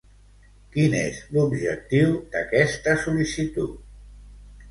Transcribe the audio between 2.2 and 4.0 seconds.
d'aquesta sol·licitud?